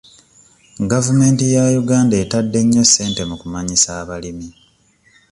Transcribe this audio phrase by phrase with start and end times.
[0.91, 4.47] Gavumenti ya Uganda etadde nnyo ssente mu kumanyisa abalimi.